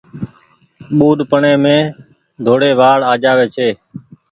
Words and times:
ٻوڏپڙي 0.97 1.53
مين 1.63 1.81
ڌوڙي 2.45 2.71
وآڙ 2.79 2.99
آجآوي 3.11 3.45
ڇي۔ 3.55 3.69